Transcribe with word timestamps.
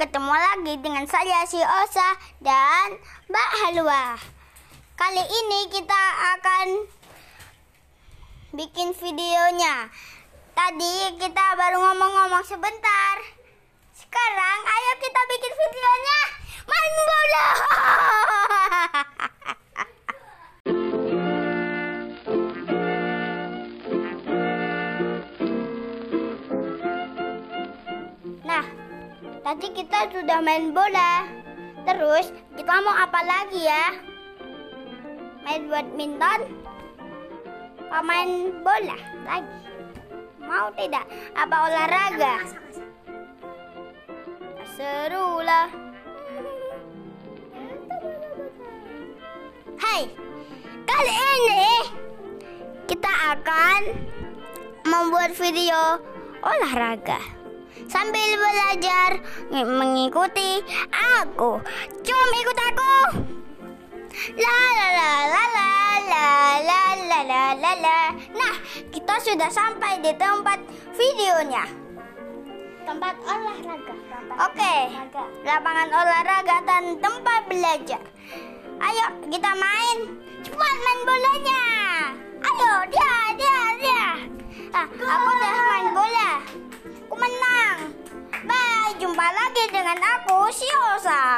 ketemu 0.00 0.32
lagi 0.32 0.74
dengan 0.80 1.04
saya 1.04 1.44
si 1.44 1.60
Osa 1.60 2.16
dan 2.40 2.96
Mbak 3.28 3.50
Halwa. 3.60 4.16
Kali 4.96 5.20
ini 5.20 5.68
kita 5.68 6.02
akan 6.40 6.88
bikin 8.56 8.96
videonya. 8.96 9.92
Tadi 10.56 11.20
kita 11.20 11.44
baru 11.52 11.84
ngomong-ngomong 11.84 12.40
sebentar. 12.48 13.16
Sekarang 13.92 14.58
ayo 14.64 14.92
kita 15.04 15.20
bikin 15.36 15.49
tadi 29.50 29.82
kita 29.82 30.06
sudah 30.14 30.38
main 30.46 30.70
bola. 30.70 31.26
Terus 31.82 32.30
kita 32.54 32.70
mau 32.86 32.94
apa 32.94 33.18
lagi 33.26 33.66
ya? 33.66 33.98
Main 35.42 35.66
badminton? 35.66 36.40
Apa 37.90 37.98
main 37.98 38.54
bola 38.62 38.94
lagi? 39.26 39.58
Mau 40.38 40.70
tidak? 40.78 41.02
Apa 41.34 41.56
olahraga? 41.66 42.46
Seru 44.78 45.42
lah. 45.42 45.66
Hai, 49.82 50.06
kali 50.86 51.14
ini 51.18 51.70
kita 52.86 53.10
akan 53.34 53.80
membuat 54.86 55.34
video 55.34 55.98
olahraga 56.38 57.39
sambil 57.86 58.28
belajar 58.36 59.10
ng- 59.54 59.70
mengikuti 59.78 60.60
aku. 60.92 61.62
Jom 62.04 62.28
ikut 62.36 62.58
aku. 62.58 62.94
La 64.36 64.58
la 64.76 64.88
la 64.90 65.12
la 65.24 65.44
la 65.56 65.78
la 66.10 66.26
la 66.60 66.82
la 67.00 67.20
la 67.24 67.42
la 67.56 67.72
la. 67.78 67.98
Nah, 68.36 68.54
kita 68.90 69.14
sudah 69.22 69.48
sampai 69.48 70.02
di 70.02 70.12
tempat 70.18 70.60
videonya. 70.98 71.64
Tempat 72.84 73.14
olahraga. 73.22 73.94
Oke, 74.50 74.76
lapangan 75.46 75.88
olahraga 75.94 76.56
dan 76.66 76.84
tempat 76.98 77.40
belajar. 77.46 78.02
Ayo 78.80 79.06
kita 79.30 79.50
main. 79.54 79.98
Cepat 80.40 80.76
main 80.80 81.00
bolanya. 81.04 81.62
Ayo, 82.40 82.72
dia, 82.88 83.14
dia, 83.36 83.58
dia. 83.76 84.04
Ah, 84.72 84.88
aku 84.88 85.32
jumpa 89.20 89.36
lagi 89.36 89.64
dengan 89.68 90.00
aku, 90.00 90.48
si 90.48 90.64
Osa. 90.96 91.36